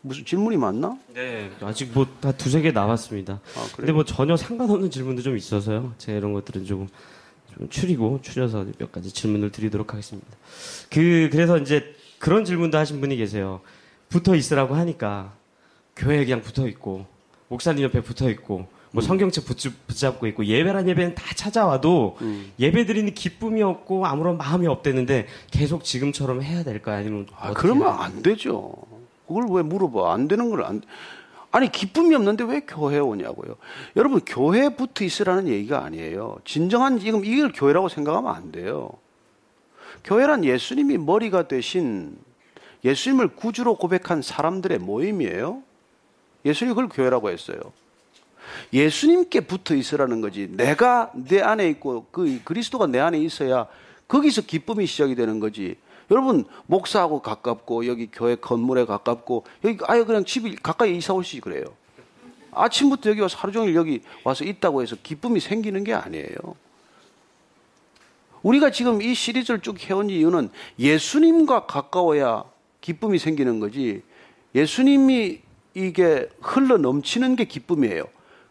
무슨 0.00 0.24
질문이 0.24 0.56
많나? 0.56 0.96
네 1.12 1.50
아직 1.60 1.92
뭐 1.92 2.06
다 2.20 2.32
두세 2.32 2.60
개 2.62 2.70
남았습니다. 2.70 3.34
아? 3.56 3.68
근데 3.76 3.92
뭐 3.92 4.04
전혀 4.04 4.36
상관없는 4.36 4.90
질문도 4.90 5.22
좀 5.22 5.36
있어서요. 5.36 5.94
제가 5.98 6.18
이런 6.18 6.32
것들은 6.32 6.64
조금 6.64 6.88
좀 7.56 7.68
추리고 7.68 8.20
추려서 8.22 8.64
몇 8.78 8.92
가지 8.92 9.10
질문을 9.12 9.50
드리도록 9.50 9.92
하겠습니다. 9.92 10.28
그 10.90 11.28
그래서 11.32 11.58
이제 11.58 11.94
그런 12.18 12.44
질문도 12.44 12.78
하신 12.78 13.00
분이 13.00 13.16
계세요. 13.16 13.60
붙어 14.08 14.34
있으라고 14.34 14.74
하니까 14.76 15.34
교회에 15.96 16.24
그냥 16.24 16.40
붙어 16.42 16.66
있고 16.68 17.06
목사님 17.48 17.82
옆에 17.84 18.00
붙어 18.00 18.30
있고 18.30 18.68
뭐 18.92 19.02
성경책 19.02 19.44
붙잡, 19.44 19.72
붙잡고 19.86 20.26
있고 20.28 20.44
예배란 20.44 20.88
예배는 20.88 21.14
다 21.14 21.34
찾아와도 21.34 22.16
음. 22.22 22.52
예배 22.58 22.86
드리는 22.86 23.12
기쁨이 23.12 23.62
없고 23.62 24.06
아무런 24.06 24.38
마음이 24.38 24.66
없대는데 24.66 25.26
계속 25.50 25.84
지금처럼 25.84 26.42
해야 26.42 26.62
될까요? 26.62 26.98
아니면 26.98 27.26
아, 27.36 27.52
그러면 27.52 27.88
안 27.88 28.22
되죠. 28.22 28.72
그걸 29.26 29.44
왜 29.50 29.62
물어봐? 29.62 30.12
안 30.12 30.26
되는 30.26 30.48
걸 30.48 30.64
안. 30.64 30.82
아니, 31.50 31.70
기쁨이 31.72 32.14
없는데 32.14 32.44
왜 32.44 32.60
교회에 32.60 32.98
오냐고요. 32.98 33.56
여러분, 33.96 34.20
교회에 34.20 34.70
붙어 34.70 35.04
있으라는 35.04 35.48
얘기가 35.48 35.82
아니에요. 35.82 36.38
진정한, 36.44 36.98
지금 36.98 37.24
이걸 37.24 37.52
교회라고 37.52 37.88
생각하면 37.88 38.34
안 38.34 38.52
돼요. 38.52 38.90
교회란 40.04 40.44
예수님이 40.44 40.98
머리가 40.98 41.48
되신 41.48 42.16
예수님을 42.84 43.28
구주로 43.28 43.76
고백한 43.76 44.22
사람들의 44.22 44.78
모임이에요. 44.78 45.62
예수님이 46.44 46.74
그걸 46.74 46.88
교회라고 46.88 47.30
했어요. 47.30 47.58
예수님께 48.72 49.40
붙어 49.40 49.74
있으라는 49.74 50.20
거지. 50.20 50.48
내가 50.50 51.10
내 51.14 51.40
안에 51.40 51.68
있고 51.70 52.06
그 52.10 52.40
그리스도가 52.44 52.86
내 52.86 52.98
안에 52.98 53.18
있어야 53.18 53.66
거기서 54.06 54.42
기쁨이 54.42 54.86
시작이 54.86 55.14
되는 55.14 55.40
거지. 55.40 55.76
여러분 56.10 56.44
목사하고 56.66 57.20
가깝고 57.20 57.86
여기 57.86 58.08
교회 58.10 58.34
건물에 58.34 58.86
가깝고 58.86 59.44
여기 59.64 59.78
아예 59.84 60.04
그냥 60.04 60.24
집이 60.24 60.56
가까이 60.56 60.96
이사 60.96 61.12
올시 61.12 61.40
그래요. 61.40 61.64
아침부터 62.52 63.10
여기 63.10 63.20
와서 63.20 63.36
하루 63.38 63.52
종일 63.52 63.74
여기 63.74 64.00
와서 64.24 64.44
있다고 64.44 64.82
해서 64.82 64.96
기쁨이 65.02 65.40
생기는 65.40 65.84
게 65.84 65.92
아니에요. 65.92 66.36
우리가 68.42 68.70
지금 68.70 69.02
이 69.02 69.14
시리즈를 69.14 69.60
쭉 69.60 69.78
해온 69.88 70.10
이유는 70.10 70.50
예수님과 70.78 71.66
가까워야 71.66 72.44
기쁨이 72.80 73.18
생기는 73.18 73.60
거지. 73.60 74.02
예수님이 74.54 75.40
이게 75.74 76.28
흘러 76.40 76.78
넘치는 76.78 77.36
게 77.36 77.44
기쁨이에요. 77.44 78.04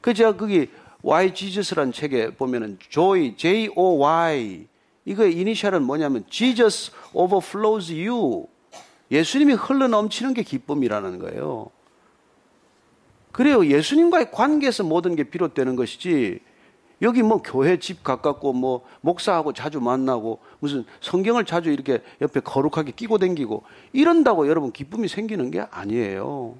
그 0.08 0.14
제가 0.14 0.38
거기 0.38 0.70
Why 1.04 1.34
Jesus라는 1.34 1.92
책에 1.92 2.30
보면은 2.30 2.80
Joy, 2.90 3.36
J-O-Y 3.36 4.66
이거의 5.04 5.38
이니셜은 5.38 5.84
뭐냐면 5.84 6.24
Jesus 6.30 6.94
overflows 7.12 7.92
you. 7.92 8.48
예수님이 9.12 9.56
흘러 9.56 9.90
넘치는 9.90 10.34
게 10.34 10.44
기쁨이라는 10.44 11.20
거예요. 11.20 11.72
그래요. 13.34 13.66
예수님과의 13.66 14.32
관계에서 14.32 14.84
모든 14.84 15.18
게 15.18 15.26
비롯되는 15.26 15.76
것이지. 15.76 16.40
여기 17.02 17.22
뭐 17.22 17.42
교회 17.42 17.78
집 17.78 18.02
가깝고 18.02 18.54
뭐 18.54 18.86
목사하고 19.02 19.52
자주 19.52 19.82
만나고 19.82 20.40
무슨 20.60 20.86
성경을 21.02 21.44
자주 21.44 21.70
이렇게 21.70 22.02
옆에 22.22 22.40
거룩하게 22.40 22.94
끼고 22.94 23.18
댕기고 23.18 23.64
이런다고 23.92 24.48
여러분 24.48 24.72
기쁨이 24.72 25.10
생기는 25.10 25.52
게 25.52 25.66
아니에요. 25.70 26.56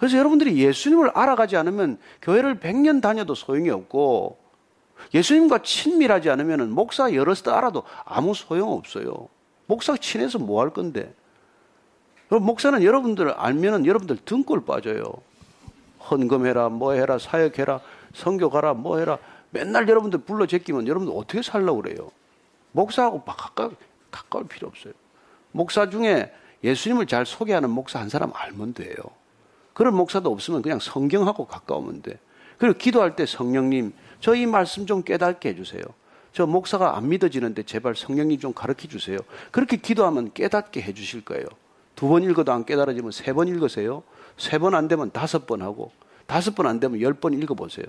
그래서 0.00 0.16
여러분들이 0.16 0.56
예수님을 0.56 1.10
알아가지 1.10 1.58
않으면 1.58 1.98
교회를 2.22 2.58
100년 2.58 3.02
다녀도 3.02 3.34
소용이 3.34 3.68
없고 3.68 4.38
예수님과 5.12 5.58
친밀하지 5.58 6.30
않으면 6.30 6.70
목사 6.70 7.12
여럿 7.12 7.46
알아도 7.46 7.82
아무 8.06 8.32
소용 8.32 8.72
없어요. 8.72 9.28
목사 9.66 9.94
친해서 9.98 10.38
뭐 10.38 10.62
할 10.62 10.70
건데. 10.70 11.14
목사는 12.30 12.82
여러분들 12.82 13.30
알면은 13.30 13.84
여러분들 13.84 14.16
등골 14.24 14.64
빠져요. 14.64 15.04
헌금해라, 16.10 16.70
뭐 16.70 16.92
해라, 16.92 17.18
사역해라, 17.18 17.80
성교 18.14 18.48
가라, 18.48 18.72
뭐 18.72 18.98
해라. 18.98 19.18
맨날 19.50 19.86
여러분들 19.86 20.20
불러 20.20 20.46
제끼면 20.46 20.88
여러분들 20.88 21.14
어떻게 21.14 21.42
살려고 21.42 21.82
그래요? 21.82 22.10
목사하고 22.72 23.22
가까, 23.24 23.70
가까울 24.10 24.48
필요 24.48 24.66
없어요. 24.68 24.94
목사 25.52 25.90
중에 25.90 26.32
예수님을 26.64 27.06
잘 27.06 27.26
소개하는 27.26 27.68
목사 27.68 28.00
한 28.00 28.08
사람 28.08 28.30
알면 28.32 28.72
돼요. 28.72 28.94
그런 29.80 29.96
목사도 29.96 30.30
없으면 30.30 30.60
그냥 30.60 30.78
성경하고 30.78 31.46
가까우면 31.46 32.02
돼. 32.02 32.18
그리고 32.58 32.76
기도할 32.76 33.16
때 33.16 33.24
성령님, 33.24 33.94
저 34.20 34.34
이 34.34 34.44
말씀 34.44 34.84
좀 34.84 35.02
깨닫게 35.02 35.48
해주세요. 35.48 35.80
저 36.34 36.46
목사가 36.46 36.98
안 36.98 37.08
믿어지는데 37.08 37.62
제발 37.62 37.96
성령님 37.96 38.38
좀 38.40 38.52
가르쳐 38.52 38.88
주세요. 38.88 39.16
그렇게 39.50 39.78
기도하면 39.78 40.34
깨닫게 40.34 40.82
해주실 40.82 41.24
거예요. 41.24 41.46
두 41.96 42.08
번 42.08 42.22
읽어도 42.24 42.52
안 42.52 42.66
깨달아지면 42.66 43.10
세 43.10 43.32
번 43.32 43.48
읽으세요. 43.48 44.02
세 44.36 44.58
번 44.58 44.74
안 44.74 44.86
되면 44.86 45.10
다섯 45.12 45.46
번 45.46 45.62
하고, 45.62 45.92
다섯 46.26 46.54
번 46.54 46.66
안 46.66 46.78
되면 46.78 47.00
열 47.00 47.14
번 47.14 47.32
읽어보세요. 47.32 47.86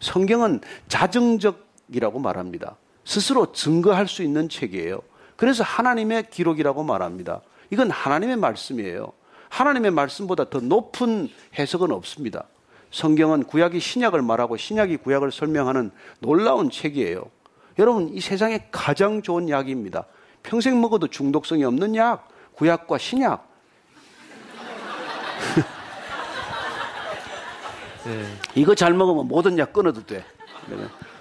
성경은 0.00 0.60
자정적이라고 0.88 2.18
말합니다. 2.18 2.76
스스로 3.06 3.52
증거할 3.52 4.08
수 4.08 4.22
있는 4.22 4.50
책이에요. 4.50 5.00
그래서 5.36 5.64
하나님의 5.64 6.28
기록이라고 6.28 6.82
말합니다. 6.82 7.40
이건 7.70 7.90
하나님의 7.90 8.36
말씀이에요. 8.36 9.14
하나님의 9.50 9.90
말씀보다 9.90 10.48
더 10.50 10.60
높은 10.60 11.28
해석은 11.58 11.90
없습니다. 11.92 12.44
성경은 12.90 13.44
구약이 13.44 13.80
신약을 13.80 14.22
말하고 14.22 14.56
신약이 14.56 14.98
구약을 14.98 15.30
설명하는 15.32 15.90
놀라운 16.20 16.70
책이에요. 16.70 17.24
여러분, 17.78 18.08
이 18.12 18.20
세상에 18.20 18.68
가장 18.70 19.22
좋은 19.22 19.48
약입니다. 19.48 20.06
평생 20.42 20.80
먹어도 20.80 21.06
중독성이 21.08 21.64
없는 21.64 21.94
약, 21.96 22.28
구약과 22.54 22.98
신약. 22.98 23.46
네. 28.04 28.24
이거 28.54 28.74
잘 28.74 28.94
먹으면 28.94 29.28
모든 29.28 29.58
약 29.58 29.72
끊어도 29.72 30.04
돼. 30.04 30.24
네. 30.68 30.76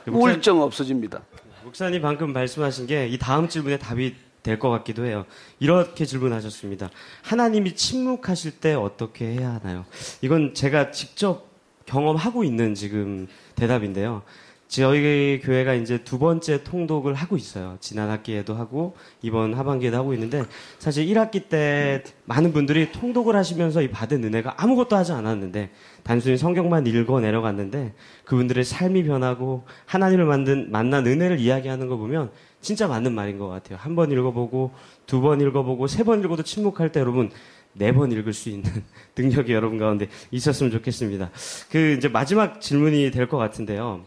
우울증 0.07 0.62
없어집니다. 0.62 1.22
목사님 1.63 2.01
방금 2.01 2.31
말씀하신 2.31 2.88
게 2.88 3.10
이 3.10 3.17
다음 3.17 3.50
질문에 3.50 3.77
답이 3.77 4.15
될 4.47 4.57
것 4.59 4.69
같기도 4.69 5.05
해요. 5.05 5.25
이렇게 5.59 6.05
질문하셨습니다. 6.05 6.89
하나님이 7.21 7.75
침묵하실 7.75 8.59
때 8.59 8.73
어떻게 8.73 9.25
해야 9.25 9.55
하나요? 9.55 9.85
이건 10.21 10.53
제가 10.53 10.91
직접 10.91 11.47
경험하고 11.85 12.43
있는 12.45 12.73
지금 12.73 13.27
대답인데요. 13.55 14.23
저희 14.67 15.39
교회가 15.43 15.75
이제 15.75 16.03
두 16.03 16.19
번째 16.19 16.63
통독을 16.63 17.13
하고 17.13 17.37
있어요. 17.37 17.77
지난 17.79 18.09
학기에도 18.09 18.53
하고 18.55 18.97
이번 19.21 19.53
하반기에도 19.53 19.95
하고 19.95 20.13
있는데 20.13 20.43
사실 20.77 21.05
1학기 21.05 21.47
때 21.47 22.03
많은 22.25 22.51
분들이 22.51 22.91
통독을 22.91 23.35
하시면서 23.35 23.81
이 23.81 23.89
받은 23.89 24.23
은혜가 24.25 24.55
아무것도 24.57 24.95
하지 24.95 25.13
않았는데 25.13 25.69
단순히 26.03 26.37
성경만 26.37 26.85
읽어 26.87 27.21
내려갔는데 27.21 27.93
그분들의 28.25 28.65
삶이 28.65 29.03
변하고 29.05 29.63
하나님을 29.85 30.25
만든 30.25 30.69
만난 30.69 31.07
은혜를 31.07 31.39
이야기하는 31.39 31.87
거 31.87 31.95
보면 31.95 32.31
진짜 32.61 32.87
맞는 32.87 33.13
말인 33.13 33.37
것 33.37 33.47
같아요. 33.47 33.77
한 33.79 33.95
번 33.95 34.11
읽어보고 34.11 34.71
두 35.05 35.21
번 35.21 35.41
읽어보고 35.41 35.87
세 35.87 36.03
번 36.03 36.21
읽어도 36.23 36.43
침묵할 36.43 36.91
때 36.91 36.99
여러분 36.99 37.29
네 37.73 37.91
번 37.91 38.11
읽을 38.11 38.33
수 38.33 38.49
있는 38.49 38.71
능력이 39.17 39.53
여러분 39.53 39.77
가운데 39.77 40.07
있었으면 40.31 40.71
좋겠습니다. 40.71 41.29
그 41.69 41.93
이제 41.97 42.07
마지막 42.07 42.59
질문이 42.61 43.11
될 43.11 43.27
것 43.27 43.37
같은데요. 43.37 44.03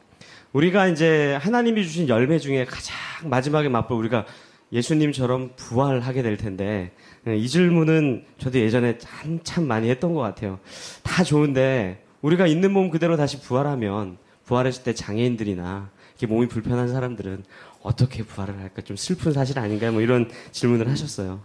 우리가 0.53 0.89
이제 0.89 1.39
하나님이 1.41 1.85
주신 1.85 2.09
열매 2.09 2.39
중에 2.39 2.65
가장 2.65 2.97
마지막에 3.31 3.69
맛볼 3.69 3.97
우리가 3.99 4.27
예수님처럼 4.73 5.51
부활하게 5.57 6.23
될 6.23 6.37
텐데 6.37 6.93
예, 7.27 7.37
이 7.37 7.49
질문은 7.49 8.25
저도 8.39 8.59
예전에 8.59 8.99
한참 9.05 9.67
많이 9.67 9.89
했던 9.91 10.15
것 10.15 10.21
같아요. 10.21 10.59
다 11.03 11.23
좋은데 11.25 12.05
우리가 12.23 12.47
있는 12.47 12.73
몸 12.73 12.91
그대로 12.91 13.17
다시 13.17 13.41
부활하면 13.41 14.19
부활했을 14.45 14.83
때 14.85 14.95
장애인들이나 14.95 15.91
이렇게 16.19 16.27
몸이 16.27 16.49
불편한 16.49 16.89
사람들은 16.89 17.45
어떻게 17.83 18.23
부활을 18.23 18.59
할까 18.59 18.83
좀 18.83 18.97
슬픈 18.97 19.33
사실 19.33 19.59
아닌가요? 19.59 19.93
뭐 19.93 20.01
이런 20.03 20.31
질문을 20.53 20.89
하셨어요. 20.89 21.41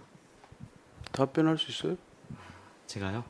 답변할 1.11 1.57
수 1.57 1.71
있어요? 1.71 1.97
제가요? 2.87 3.23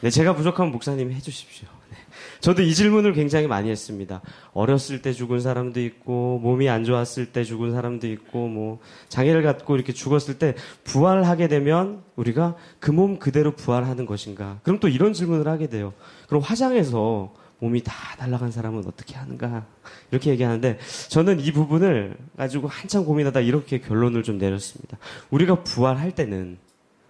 네, 0.00 0.10
제가 0.10 0.34
부족하면 0.34 0.72
목사님이 0.72 1.14
해주십시오. 1.14 1.68
네. 1.90 1.96
저도 2.40 2.62
이 2.62 2.74
질문을 2.74 3.12
굉장히 3.12 3.46
많이 3.46 3.70
했습니다. 3.70 4.20
어렸을 4.52 5.00
때 5.00 5.12
죽은 5.12 5.38
사람도 5.40 5.80
있고, 5.80 6.40
몸이 6.42 6.68
안 6.68 6.82
좋았을 6.84 7.32
때 7.32 7.44
죽은 7.44 7.70
사람도 7.72 8.08
있고, 8.08 8.48
뭐, 8.48 8.80
장애를 9.08 9.42
갖고 9.44 9.76
이렇게 9.76 9.92
죽었을 9.92 10.38
때 10.38 10.54
부활하게 10.84 11.46
되면 11.48 12.02
우리가 12.16 12.56
그 12.80 12.90
몸 12.90 13.18
그대로 13.20 13.52
부활하는 13.54 14.04
것인가? 14.04 14.58
그럼 14.64 14.80
또 14.80 14.88
이런 14.88 15.12
질문을 15.12 15.46
하게 15.46 15.68
돼요. 15.68 15.94
그럼 16.26 16.42
화장해서 16.42 17.32
몸이 17.62 17.80
다 17.84 17.94
날아간 18.18 18.50
사람은 18.50 18.82
어떻게 18.88 19.14
하는가? 19.14 19.64
이렇게 20.10 20.30
얘기하는데 20.30 20.80
저는 21.08 21.38
이 21.38 21.52
부분을 21.52 22.16
가지고 22.36 22.66
한참 22.66 23.04
고민하다 23.04 23.38
이렇게 23.40 23.78
결론을 23.78 24.24
좀 24.24 24.36
내렸습니다. 24.38 24.98
우리가 25.30 25.62
부활할 25.62 26.12
때는 26.12 26.58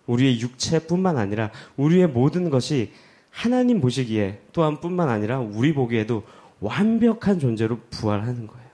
우리의 0.07 0.41
육체뿐만 0.43 1.17
아니라 1.17 1.51
우리의 1.79 2.07
모든 2.07 2.51
것이 2.51 2.93
하나님 3.31 3.81
보시기에 3.81 4.41
또한 4.53 4.79
뿐만 4.79 5.09
아니라 5.09 5.41
우리 5.41 5.73
보기에도 5.73 6.23
완벽한 6.61 7.39
존재로 7.39 7.79
부활하는 7.89 8.47
거예요. 8.47 8.67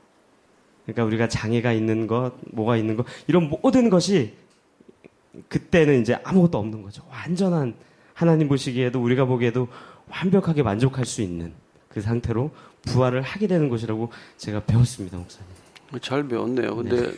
그러니까 0.84 1.04
우리가 1.04 1.28
장애가 1.28 1.72
있는 1.72 2.08
것, 2.08 2.32
뭐가 2.50 2.76
있는 2.76 2.96
것, 2.96 3.06
이런 3.28 3.48
모든 3.48 3.88
것이 3.88 4.34
그때는 5.48 6.00
이제 6.00 6.18
아무것도 6.24 6.58
없는 6.58 6.82
거죠. 6.82 7.04
완전한 7.08 7.74
하나님 8.14 8.48
보시기에도 8.48 9.00
우리가 9.00 9.26
보기에도 9.26 9.68
완벽하게 10.10 10.64
만족할 10.64 11.04
수 11.04 11.22
있는 11.22 11.52
그 11.88 12.00
상태로 12.00 12.50
부활을 12.82 13.22
하게 13.22 13.46
되는 13.46 13.68
것이라고 13.68 14.10
제가 14.36 14.60
배웠습니다, 14.64 15.16
목사님. 15.18 15.46
잘 16.00 16.26
배웠네요. 16.28 16.76
근데 16.76 17.00
네. 17.10 17.12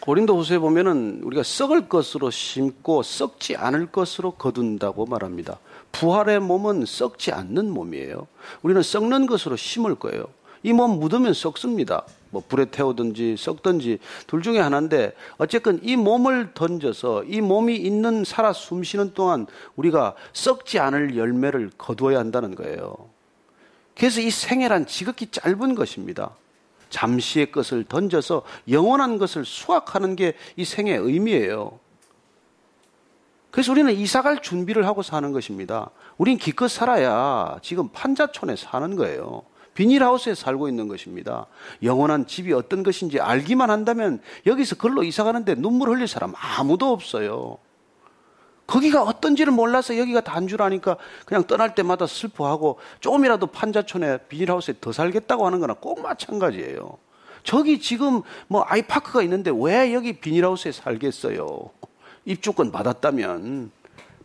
고린도 0.00 0.38
후서에 0.38 0.58
보면은 0.58 1.20
우리가 1.24 1.42
썩을 1.42 1.88
것으로 1.88 2.30
심고 2.30 3.02
썩지 3.02 3.56
않을 3.56 3.86
것으로 3.86 4.32
거둔다고 4.32 5.06
말합니다. 5.06 5.58
부활의 5.92 6.40
몸은 6.40 6.84
썩지 6.86 7.32
않는 7.32 7.70
몸이에요. 7.70 8.26
우리는 8.62 8.80
썩는 8.82 9.26
것으로 9.26 9.56
심을 9.56 9.94
거예요. 9.96 10.24
이 10.62 10.72
몸 10.72 10.98
묻으면 10.98 11.34
썩습니다. 11.34 12.04
뭐 12.30 12.42
불에 12.46 12.66
태우든지 12.66 13.36
썩든지 13.38 13.98
둘 14.26 14.42
중에 14.42 14.58
하나인데 14.58 15.14
어쨌든 15.38 15.78
이 15.82 15.96
몸을 15.96 16.50
던져서 16.54 17.24
이 17.24 17.40
몸이 17.40 17.76
있는 17.76 18.24
살아 18.24 18.52
숨쉬는 18.52 19.14
동안 19.14 19.46
우리가 19.76 20.14
썩지 20.32 20.78
않을 20.78 21.16
열매를 21.16 21.70
거두어야 21.78 22.18
한다는 22.18 22.54
거예요. 22.54 22.94
그래서 23.98 24.20
이 24.20 24.30
생애란 24.30 24.86
지극히 24.86 25.26
짧은 25.26 25.74
것입니다. 25.74 26.30
잠시의 26.88 27.50
것을 27.52 27.84
던져서 27.84 28.44
영원한 28.70 29.18
것을 29.18 29.44
수확하는 29.44 30.16
게 30.16 30.34
이 30.56 30.64
생의 30.64 30.96
의미예요. 30.96 31.78
그래서 33.50 33.72
우리는 33.72 33.92
이사 33.92 34.22
갈 34.22 34.40
준비를 34.40 34.86
하고 34.86 35.02
사는 35.02 35.32
것입니다. 35.32 35.90
우린 36.16 36.38
기껏 36.38 36.68
살아야 36.68 37.58
지금 37.62 37.88
판자촌에 37.88 38.56
사는 38.56 38.96
거예요. 38.96 39.42
비닐하우스에 39.74 40.34
살고 40.34 40.68
있는 40.68 40.88
것입니다. 40.88 41.46
영원한 41.82 42.26
집이 42.26 42.52
어떤 42.52 42.82
것인지 42.82 43.20
알기만 43.20 43.70
한다면 43.70 44.20
여기서 44.46 44.76
글로 44.76 45.02
이사 45.02 45.24
가는데 45.24 45.54
눈물 45.54 45.90
흘릴 45.90 46.08
사람 46.08 46.32
아무도 46.36 46.92
없어요. 46.92 47.58
거기가 48.68 49.02
어떤지를 49.02 49.50
몰라서 49.50 49.96
여기가 49.98 50.20
단줄 50.20 50.60
아니까 50.62 50.98
그냥 51.24 51.42
떠날 51.44 51.74
때마다 51.74 52.06
슬퍼하고 52.06 52.78
조금이라도 53.00 53.48
판자촌에 53.48 54.18
비닐하우스에 54.28 54.74
더 54.80 54.92
살겠다고 54.92 55.46
하는 55.46 55.58
거나 55.58 55.72
꼭 55.72 56.02
마찬가지예요. 56.02 56.98
저기 57.42 57.80
지금 57.80 58.20
뭐 58.46 58.64
아이파크가 58.66 59.22
있는데 59.22 59.50
왜 59.54 59.94
여기 59.94 60.12
비닐하우스에 60.12 60.72
살겠어요? 60.72 61.70
입주권 62.26 62.70
받았다면 62.70 63.72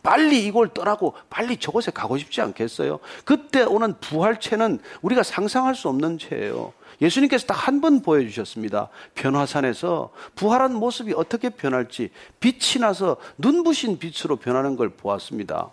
빨리 0.03 0.45
이걸 0.45 0.73
떠나고 0.73 1.13
빨리 1.29 1.55
저곳에 1.55 1.89
가고 1.91 2.17
싶지 2.17 2.41
않겠어요? 2.41 2.99
그때 3.23 3.63
오는 3.63 3.93
부활체는 4.01 4.79
우리가 5.01 5.23
상상할 5.23 5.73
수 5.73 5.87
없는 5.87 6.17
체예요. 6.17 6.73
예수님께서 7.03 7.45
딱 7.45 7.67
한 7.67 7.81
번 7.81 8.01
보여주셨습니다. 8.01 8.89
변화산에서 9.13 10.11
부활한 10.35 10.73
모습이 10.73 11.13
어떻게 11.15 11.49
변할지 11.49 12.09
빛이 12.39 12.79
나서 12.81 13.17
눈부신 13.37 13.99
빛으로 13.99 14.37
변하는 14.37 14.75
걸 14.75 14.89
보았습니다. 14.89 15.69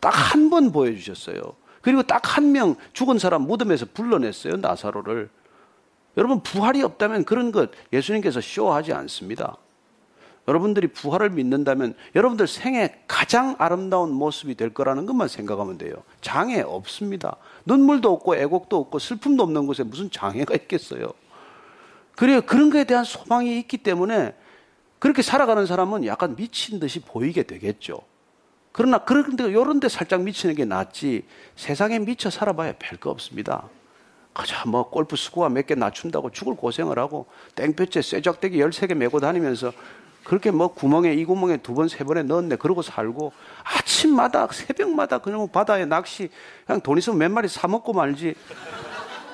딱 0.00 0.10
한 0.34 0.48
번 0.50 0.72
보여주셨어요. 0.72 1.40
그리고 1.82 2.02
딱 2.02 2.22
한 2.38 2.52
명 2.52 2.76
죽은 2.94 3.18
사람 3.18 3.42
무덤에서 3.42 3.86
불러냈어요. 3.92 4.56
나사로를. 4.56 5.28
여러분 6.16 6.40
부활이 6.42 6.82
없다면 6.82 7.24
그런 7.24 7.50
것 7.50 7.70
예수님께서 7.92 8.40
쇼하지 8.40 8.92
않습니다. 8.92 9.56
여러분들이 10.48 10.88
부활을 10.88 11.30
믿는다면 11.30 11.94
여러분들 12.14 12.46
생애 12.46 13.00
가장 13.08 13.56
아름다운 13.58 14.12
모습이 14.12 14.54
될 14.56 14.74
거라는 14.74 15.06
것만 15.06 15.28
생각하면 15.28 15.78
돼요. 15.78 15.94
장애 16.20 16.60
없습니다. 16.60 17.36
눈물도 17.64 18.12
없고 18.12 18.36
애곡도 18.36 18.76
없고 18.76 18.98
슬픔도 18.98 19.42
없는 19.42 19.66
곳에 19.66 19.82
무슨 19.82 20.10
장애가 20.10 20.54
있겠어요. 20.54 21.12
그래요. 22.14 22.42
그런 22.42 22.70
거에 22.70 22.84
대한 22.84 23.04
소망이 23.04 23.58
있기 23.60 23.78
때문에 23.78 24.34
그렇게 24.98 25.22
살아가는 25.22 25.66
사람은 25.66 26.04
약간 26.06 26.36
미친 26.36 26.78
듯이 26.78 27.00
보이게 27.00 27.42
되겠죠. 27.42 28.00
그러나 28.72 28.98
그런데 28.98 29.44
이런 29.44 29.80
데 29.80 29.88
살짝 29.88 30.22
미치는 30.22 30.54
게 30.56 30.64
낫지 30.64 31.24
세상에 31.56 31.98
미쳐 31.98 32.28
살아봐야 32.30 32.74
별거 32.78 33.10
없습니다. 33.10 33.68
그저 34.32 34.68
뭐 34.68 34.90
골프 34.90 35.16
스코어 35.16 35.48
몇 35.48 35.66
개 35.66 35.74
낮춘다고 35.74 36.30
죽을 36.30 36.56
고생을 36.56 36.98
하고 36.98 37.26
땡볕에 37.54 38.02
쇠작대기 38.02 38.58
13개 38.58 38.94
메고 38.94 39.20
다니면서 39.20 39.72
그렇게 40.24 40.50
뭐 40.50 40.68
구멍에 40.68 41.12
이 41.14 41.24
구멍에 41.24 41.58
두 41.58 41.74
번 41.74 41.88
세 41.88 42.02
번에 42.04 42.22
넣었네 42.22 42.56
그러고 42.56 42.82
살고 42.82 43.32
아침마다 43.62 44.48
새벽마다 44.50 45.18
그냥 45.18 45.48
바다에 45.48 45.84
낚시 45.84 46.30
그냥 46.66 46.80
돈 46.80 46.98
있으면 46.98 47.18
몇 47.18 47.30
마리 47.30 47.48
사 47.48 47.68
먹고 47.68 47.92
말지 47.92 48.34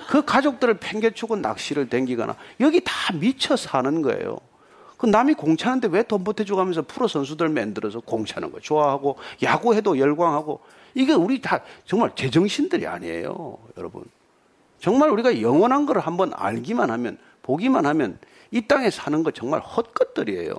그 0.08 0.24
가족들을 0.24 0.74
팽개치고 0.78 1.36
낚시를 1.36 1.88
댕기거나 1.88 2.34
여기 2.60 2.80
다 2.82 2.92
미쳐 3.14 3.56
사는 3.56 4.02
거예요. 4.02 4.38
그 4.96 5.06
남이 5.06 5.34
공차는데 5.34 5.88
왜 5.88 6.02
돈 6.02 6.24
보태주고 6.24 6.60
하면서 6.60 6.82
프로 6.82 7.06
선수들 7.08 7.48
만들어서 7.48 8.00
공차는 8.00 8.50
거 8.52 8.58
좋아하고 8.60 9.16
야구해도 9.42 9.98
열광하고 9.98 10.60
이게 10.94 11.12
우리 11.12 11.40
다 11.40 11.60
정말 11.86 12.10
제정신들이 12.16 12.86
아니에요, 12.86 13.56
여러분. 13.78 14.04
정말 14.80 15.10
우리가 15.10 15.40
영원한 15.40 15.86
걸 15.86 16.00
한번 16.00 16.32
알기만 16.34 16.90
하면 16.90 17.16
보기만 17.42 17.86
하면 17.86 18.18
이 18.50 18.60
땅에 18.66 18.90
사는 18.90 19.22
거 19.22 19.30
정말 19.30 19.60
헛것들이에요. 19.60 20.54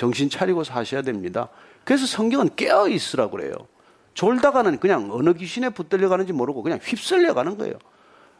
정신 0.00 0.30
차리고 0.30 0.64
사셔야 0.64 1.02
됩니다. 1.02 1.50
그래서 1.84 2.06
성경은 2.06 2.56
깨어 2.56 2.88
있으라고 2.88 3.32
그래요. 3.32 3.52
졸다가는 4.14 4.80
그냥 4.80 5.10
어느 5.12 5.34
귀신에 5.34 5.68
붙들려 5.68 6.08
가는지 6.08 6.32
모르고 6.32 6.62
그냥 6.62 6.78
휩쓸려 6.82 7.34
가는 7.34 7.58
거예요. 7.58 7.74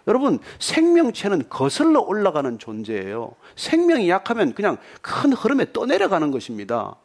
여러분, 0.07 0.39
생명체는 0.59 1.51
거슬러 1.51 2.01
올라가는 2.01 2.59
존재예요. 2.59 3.35
생명이 3.57 4.09
약하면 4.09 4.55
그냥 4.55 4.79
큰 5.03 5.35
흐름에 5.35 5.75
떠내려가는 5.75 6.31
것입니다. 6.31 6.97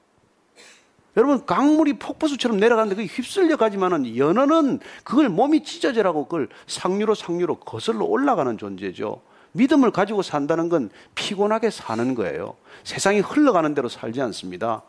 여러분, 1.18 1.46
강물이 1.46 2.00
폭포수처럼 2.00 2.58
내려가는데 2.58 2.96
그게 2.96 3.08
휩쓸려 3.14 3.58
가지만은 3.58 4.16
연어는 4.16 4.80
그걸 5.04 5.28
몸이 5.28 5.66
찢어져라고 5.66 6.28
그걸 6.28 6.48
상류로 6.68 7.14
상류로 7.14 7.60
거슬러 7.60 8.06
올라가는 8.06 8.58
존재죠. 8.58 9.22
믿음을 9.56 9.92
가지고 9.92 10.22
산다는 10.22 10.68
건 10.68 10.90
피곤하게 11.16 11.70
사는 11.70 12.14
거예요. 12.14 12.56
세상이 12.84 13.22
흘러가는 13.22 13.74
대로 13.74 13.88
살지 13.88 14.22
않습니다. 14.22 14.84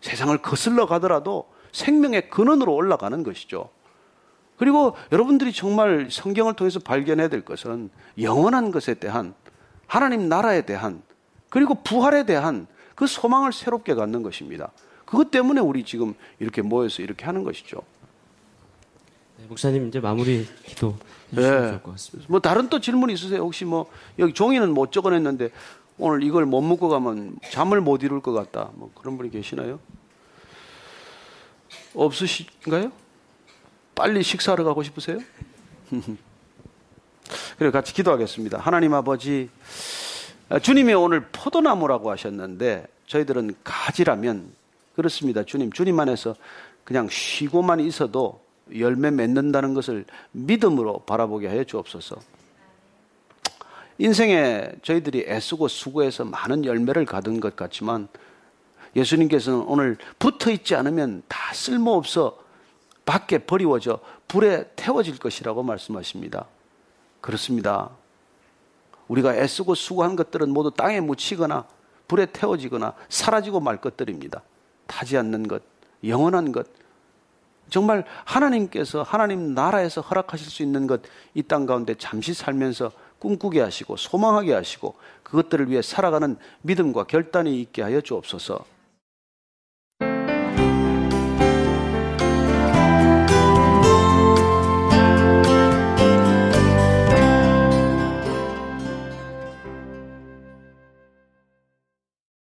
세상을 0.00 0.36
거슬러 0.38 0.86
가더라도 0.86 1.48
생명의 1.72 2.30
근원으로 2.30 2.74
올라가는 2.74 3.22
것이죠. 3.22 3.68
그리고 4.56 4.96
여러분들이 5.12 5.52
정말 5.52 6.08
성경을 6.10 6.54
통해서 6.54 6.78
발견해야 6.78 7.28
될 7.28 7.44
것은 7.44 7.90
영원한 8.18 8.70
것에 8.70 8.94
대한 8.94 9.34
하나님 9.86 10.30
나라에 10.30 10.62
대한 10.62 11.02
그리고 11.50 11.74
부활에 11.74 12.24
대한 12.24 12.66
그 12.94 13.06
소망을 13.06 13.52
새롭게 13.52 13.94
갖는 13.94 14.22
것입니다. 14.22 14.72
그것 15.04 15.30
때문에 15.30 15.60
우리 15.60 15.84
지금 15.84 16.14
이렇게 16.38 16.62
모여서 16.62 17.02
이렇게 17.02 17.26
하는 17.26 17.44
것이죠. 17.44 17.82
네, 19.38 19.44
목사님 19.46 19.88
이제 19.88 20.00
마무리 20.00 20.48
기도 20.64 20.96
해주시면 21.36 21.62
네. 21.62 21.68
좋을 21.68 21.82
것 21.82 21.90
같습니다. 21.92 22.26
뭐 22.30 22.40
다른 22.40 22.68
또 22.68 22.80
질문 22.80 23.10
있으세요? 23.10 23.42
혹시 23.42 23.64
뭐 23.64 23.90
여기 24.18 24.32
종이는 24.32 24.72
못 24.72 24.92
적어냈는데 24.92 25.50
오늘 25.98 26.22
이걸 26.22 26.44
못 26.46 26.60
먹고 26.60 26.88
가면 26.88 27.38
잠을 27.50 27.80
못 27.80 28.02
이룰 28.02 28.20
것 28.20 28.32
같다. 28.32 28.70
뭐 28.74 28.90
그런 28.94 29.16
분이 29.16 29.30
계시나요? 29.30 29.78
없으신가요? 31.94 32.92
빨리 33.94 34.22
식사하러 34.22 34.64
가고 34.64 34.82
싶으세요? 34.82 35.18
그래 37.58 37.70
같이 37.70 37.94
기도하겠습니다. 37.94 38.58
하나님 38.58 38.92
아버지 38.94 39.48
주님이 40.62 40.94
오늘 40.94 41.26
포도나무라고 41.32 42.10
하셨는데 42.10 42.86
저희들은 43.06 43.54
가지라면 43.64 44.52
그렇습니다. 44.94 45.44
주님 45.44 45.72
주님 45.72 45.98
안에서 45.98 46.34
그냥 46.84 47.08
쉬고만 47.10 47.80
있어도 47.80 48.45
열매 48.74 49.10
맺는다는 49.10 49.74
것을 49.74 50.04
믿음으로 50.32 51.00
바라보게 51.00 51.48
하여 51.48 51.64
주옵소서. 51.64 52.16
인생에 53.98 54.72
저희들이 54.82 55.24
애쓰고 55.28 55.68
수고해서 55.68 56.24
많은 56.24 56.64
열매를 56.64 57.06
가둔 57.06 57.40
것 57.40 57.56
같지만 57.56 58.08
예수님께서는 58.94 59.60
오늘 59.66 59.96
붙어 60.18 60.50
있지 60.50 60.74
않으면 60.74 61.22
다 61.28 61.54
쓸모없어 61.54 62.38
밖에 63.04 63.38
버리워져 63.38 64.00
불에 64.28 64.70
태워질 64.74 65.18
것이라고 65.18 65.62
말씀하십니다. 65.62 66.46
그렇습니다. 67.20 67.90
우리가 69.08 69.36
애쓰고 69.36 69.74
수고한 69.74 70.16
것들은 70.16 70.50
모두 70.50 70.70
땅에 70.70 71.00
묻히거나 71.00 71.66
불에 72.08 72.26
태워지거나 72.26 72.94
사라지고 73.08 73.60
말 73.60 73.80
것들입니다. 73.80 74.42
타지 74.86 75.16
않는 75.16 75.48
것, 75.48 75.62
영원한 76.04 76.52
것, 76.52 76.66
정말 77.68 78.04
하나님께서 78.24 79.02
하나님 79.02 79.54
나라에서 79.54 80.00
허락하실 80.00 80.46
수 80.48 80.62
있는 80.62 80.86
것 80.86 81.02
이 81.34 81.42
땅 81.42 81.66
가운데 81.66 81.94
잠시 81.94 82.34
살면서 82.34 82.92
꿈꾸게 83.18 83.60
하시고 83.60 83.96
소망하게 83.96 84.52
하시고 84.54 84.94
그것들을 85.22 85.70
위해 85.70 85.82
살아가는 85.82 86.36
믿음과 86.62 87.04
결단이 87.04 87.60
있게 87.62 87.82
하여 87.82 88.00
주옵소서. 88.00 88.75